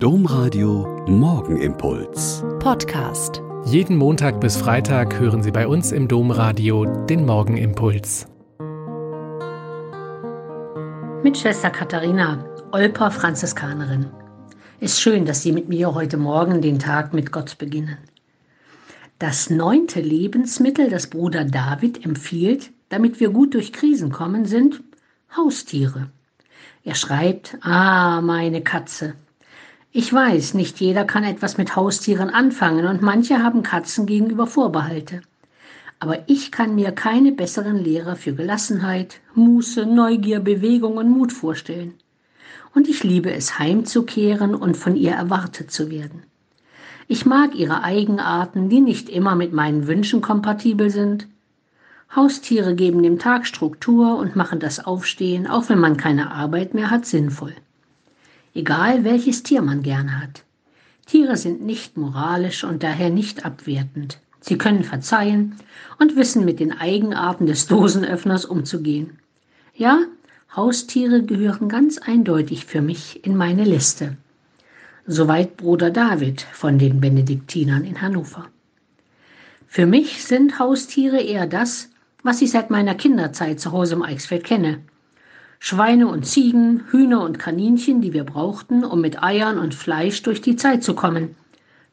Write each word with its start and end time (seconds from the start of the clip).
Domradio 0.00 1.04
Morgenimpuls. 1.08 2.44
Podcast. 2.60 3.42
Jeden 3.64 3.96
Montag 3.96 4.40
bis 4.40 4.56
Freitag 4.56 5.18
hören 5.18 5.42
Sie 5.42 5.50
bei 5.50 5.66
uns 5.66 5.90
im 5.90 6.06
Domradio 6.06 6.84
den 7.06 7.26
Morgenimpuls. 7.26 8.28
Mit 11.24 11.36
Schwester 11.36 11.70
Katharina, 11.70 12.44
Olper 12.70 13.10
Franziskanerin. 13.10 14.06
Ist 14.78 15.00
schön, 15.00 15.26
dass 15.26 15.42
Sie 15.42 15.50
mit 15.50 15.68
mir 15.68 15.92
heute 15.92 16.16
Morgen 16.16 16.62
den 16.62 16.78
Tag 16.78 17.12
mit 17.12 17.32
Gott 17.32 17.58
beginnen. 17.58 17.98
Das 19.18 19.50
neunte 19.50 20.00
Lebensmittel, 20.00 20.90
das 20.90 21.08
Bruder 21.08 21.44
David 21.44 22.04
empfiehlt, 22.04 22.70
damit 22.88 23.18
wir 23.18 23.30
gut 23.30 23.52
durch 23.52 23.72
Krisen 23.72 24.12
kommen, 24.12 24.44
sind 24.44 24.80
Haustiere. 25.36 26.08
Er 26.84 26.94
schreibt, 26.94 27.58
ah, 27.62 28.20
meine 28.20 28.62
Katze. 28.62 29.14
Ich 30.00 30.12
weiß, 30.12 30.54
nicht 30.54 30.78
jeder 30.78 31.04
kann 31.04 31.24
etwas 31.24 31.58
mit 31.58 31.74
Haustieren 31.74 32.30
anfangen 32.30 32.86
und 32.86 33.02
manche 33.02 33.42
haben 33.42 33.64
Katzen 33.64 34.06
gegenüber 34.06 34.46
Vorbehalte. 34.46 35.22
Aber 35.98 36.20
ich 36.28 36.52
kann 36.52 36.76
mir 36.76 36.92
keine 36.92 37.32
besseren 37.32 37.82
Lehrer 37.82 38.14
für 38.14 38.32
Gelassenheit, 38.32 39.18
Muße, 39.34 39.86
Neugier, 39.86 40.38
Bewegung 40.38 40.98
und 40.98 41.10
Mut 41.10 41.32
vorstellen. 41.32 41.94
Und 42.76 42.88
ich 42.88 43.02
liebe 43.02 43.32
es, 43.32 43.58
heimzukehren 43.58 44.54
und 44.54 44.76
von 44.76 44.94
ihr 44.94 45.14
erwartet 45.14 45.72
zu 45.72 45.90
werden. 45.90 46.22
Ich 47.08 47.26
mag 47.26 47.56
ihre 47.56 47.82
Eigenarten, 47.82 48.68
die 48.68 48.80
nicht 48.80 49.08
immer 49.08 49.34
mit 49.34 49.52
meinen 49.52 49.88
Wünschen 49.88 50.20
kompatibel 50.20 50.90
sind, 50.90 51.26
Haustiere 52.14 52.76
geben 52.76 53.02
dem 53.02 53.18
Tag 53.18 53.48
Struktur 53.48 54.16
und 54.16 54.36
machen 54.36 54.60
das 54.60 54.78
Aufstehen, 54.78 55.48
auch 55.48 55.68
wenn 55.68 55.80
man 55.80 55.96
keine 55.96 56.30
Arbeit 56.30 56.72
mehr 56.72 56.88
hat, 56.88 57.04
sinnvoll. 57.04 57.56
Egal 58.58 59.04
welches 59.04 59.44
Tier 59.44 59.62
man 59.62 59.82
gerne 59.82 60.20
hat. 60.20 60.42
Tiere 61.06 61.36
sind 61.36 61.62
nicht 61.62 61.96
moralisch 61.96 62.64
und 62.64 62.82
daher 62.82 63.08
nicht 63.08 63.44
abwertend. 63.44 64.18
Sie 64.40 64.58
können 64.58 64.82
verzeihen 64.82 65.54
und 66.00 66.16
wissen 66.16 66.44
mit 66.44 66.58
den 66.58 66.72
Eigenarten 66.72 67.46
des 67.46 67.68
Dosenöffners 67.68 68.44
umzugehen. 68.44 69.20
Ja, 69.76 70.00
Haustiere 70.56 71.22
gehören 71.22 71.68
ganz 71.68 71.98
eindeutig 71.98 72.64
für 72.64 72.82
mich 72.82 73.24
in 73.24 73.36
meine 73.36 73.62
Liste. 73.62 74.16
Soweit 75.06 75.56
Bruder 75.56 75.90
David 75.92 76.40
von 76.40 76.80
den 76.80 77.00
Benediktinern 77.00 77.84
in 77.84 78.02
Hannover. 78.02 78.46
Für 79.68 79.86
mich 79.86 80.24
sind 80.24 80.58
Haustiere 80.58 81.20
eher 81.20 81.46
das, 81.46 81.90
was 82.24 82.42
ich 82.42 82.50
seit 82.50 82.70
meiner 82.70 82.96
Kinderzeit 82.96 83.60
zu 83.60 83.70
Hause 83.70 83.94
im 83.94 84.02
Eichsfeld 84.02 84.42
kenne. 84.42 84.80
Schweine 85.60 86.06
und 86.08 86.24
Ziegen, 86.24 86.84
Hühner 86.90 87.22
und 87.22 87.38
Kaninchen, 87.38 88.00
die 88.00 88.12
wir 88.12 88.24
brauchten, 88.24 88.84
um 88.84 89.00
mit 89.00 89.22
Eiern 89.22 89.58
und 89.58 89.74
Fleisch 89.74 90.22
durch 90.22 90.40
die 90.40 90.56
Zeit 90.56 90.84
zu 90.84 90.94
kommen, 90.94 91.34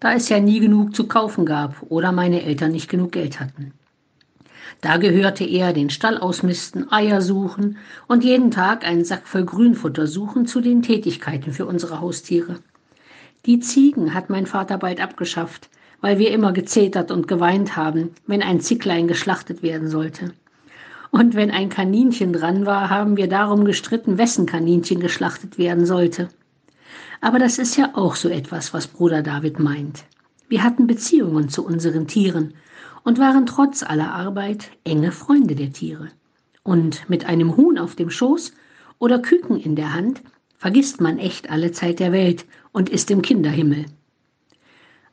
da 0.00 0.12
es 0.12 0.28
ja 0.28 0.38
nie 0.38 0.60
genug 0.60 0.94
zu 0.94 1.06
kaufen 1.08 1.46
gab 1.46 1.82
oder 1.88 2.12
meine 2.12 2.42
Eltern 2.42 2.72
nicht 2.72 2.90
genug 2.90 3.12
Geld 3.12 3.40
hatten. 3.40 3.72
Da 4.80 4.98
gehörte 4.98 5.44
er 5.44 5.72
den 5.72 5.88
Stall 5.88 6.18
ausmisten, 6.18 6.92
Eier 6.92 7.22
suchen 7.22 7.78
und 8.06 8.22
jeden 8.22 8.50
Tag 8.50 8.86
einen 8.86 9.04
Sack 9.04 9.26
voll 9.26 9.44
Grünfutter 9.44 10.06
suchen 10.06 10.46
zu 10.46 10.60
den 10.60 10.82
Tätigkeiten 10.82 11.52
für 11.52 11.64
unsere 11.64 12.00
Haustiere. 12.00 12.58
Die 13.46 13.60
Ziegen 13.60 14.12
hat 14.12 14.30
mein 14.30 14.46
Vater 14.46 14.76
bald 14.76 15.00
abgeschafft, 15.00 15.70
weil 16.02 16.18
wir 16.18 16.32
immer 16.32 16.52
gezetert 16.52 17.10
und 17.10 17.28
geweint 17.28 17.76
haben, 17.76 18.10
wenn 18.26 18.42
ein 18.42 18.60
Zicklein 18.60 19.08
geschlachtet 19.08 19.62
werden 19.62 19.88
sollte. 19.88 20.34
Und 21.14 21.36
wenn 21.36 21.52
ein 21.52 21.68
Kaninchen 21.68 22.32
dran 22.32 22.66
war, 22.66 22.90
haben 22.90 23.16
wir 23.16 23.28
darum 23.28 23.64
gestritten, 23.64 24.18
wessen 24.18 24.46
Kaninchen 24.46 24.98
geschlachtet 24.98 25.58
werden 25.58 25.86
sollte. 25.86 26.28
Aber 27.20 27.38
das 27.38 27.58
ist 27.58 27.76
ja 27.76 27.92
auch 27.94 28.16
so 28.16 28.28
etwas, 28.28 28.74
was 28.74 28.88
Bruder 28.88 29.22
David 29.22 29.60
meint. 29.60 30.06
Wir 30.48 30.64
hatten 30.64 30.88
Beziehungen 30.88 31.48
zu 31.48 31.64
unseren 31.64 32.08
Tieren 32.08 32.54
und 33.04 33.20
waren 33.20 33.46
trotz 33.46 33.84
aller 33.84 34.12
Arbeit 34.12 34.72
enge 34.82 35.12
Freunde 35.12 35.54
der 35.54 35.72
Tiere. 35.72 36.08
Und 36.64 37.08
mit 37.08 37.26
einem 37.26 37.56
Huhn 37.56 37.78
auf 37.78 37.94
dem 37.94 38.10
Schoß 38.10 38.52
oder 38.98 39.20
Küken 39.20 39.60
in 39.60 39.76
der 39.76 39.94
Hand 39.94 40.20
vergisst 40.58 41.00
man 41.00 41.20
echt 41.20 41.48
alle 41.48 41.70
Zeit 41.70 42.00
der 42.00 42.10
Welt 42.10 42.44
und 42.72 42.88
ist 42.88 43.08
im 43.12 43.22
Kinderhimmel. 43.22 43.84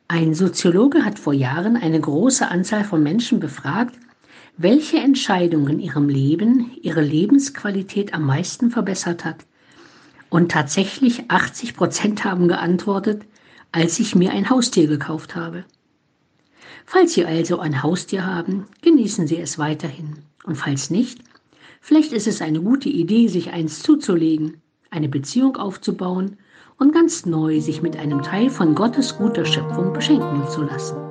Ein 0.08 0.34
Soziologe 0.34 1.06
hat 1.06 1.20
vor 1.20 1.34
Jahren 1.34 1.78
eine 1.78 2.02
große 2.02 2.50
Anzahl 2.50 2.86
von 2.86 3.04
Menschen 3.04 3.40
befragt, 3.40 4.00
welche 4.58 4.98
Entscheidung 4.98 5.68
in 5.68 5.80
ihrem 5.80 6.10
Leben 6.10 6.72
ihre 6.82 7.02
Lebensqualität 7.02 8.14
am 8.14 8.26
meisten 8.26 8.70
verbessert 8.72 9.26
hat. 9.26 9.46
Und 10.30 10.52
tatsächlich 10.52 11.30
80 11.30 11.76
Prozent 11.76 12.24
haben 12.24 12.48
geantwortet, 12.48 13.24
als 13.72 14.00
ich 14.00 14.16
mir 14.16 14.32
ein 14.32 14.50
Haustier 14.50 14.88
gekauft 14.88 15.36
habe. 15.36 15.66
Falls 16.86 17.14
Sie 17.14 17.26
also 17.26 17.60
ein 17.60 17.84
Haustier 17.84 18.26
haben, 18.26 18.68
genießen 18.82 19.28
Sie 19.28 19.38
es 19.38 19.58
weiterhin. 19.58 20.20
Und 20.44 20.56
falls 20.56 20.90
nicht, 20.90 21.20
vielleicht 21.80 22.12
ist 22.12 22.28
es 22.28 22.42
eine 22.42 22.62
gute 22.62 22.90
Idee, 22.90 23.28
sich 23.28 23.52
eins 23.52 23.82
zuzulegen, 23.82 24.62
eine 24.90 25.10
Beziehung 25.10 25.58
aufzubauen 25.58 26.38
und 26.78 26.94
ganz 26.94 27.26
neu 27.26 27.62
sich 27.62 27.82
mit 27.82 27.96
einem 27.96 28.22
Teil 28.24 28.50
von 28.50 28.76
Gottes 28.76 29.18
guter 29.18 29.46
Schöpfung 29.46 29.94
beschenken 29.94 30.48
zu 30.50 30.64
lassen. 30.64 31.11